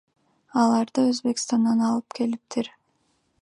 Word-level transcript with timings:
Аларды 0.61 1.03
Өзбекстандан 1.09 1.85
алып 1.91 2.17
келиптир. 2.21 2.73